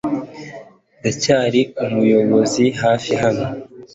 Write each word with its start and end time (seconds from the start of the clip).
Ndacyari 0.99 1.61
umuyobozi 1.83 2.65
hafi 2.81 3.11
hano. 3.21 3.45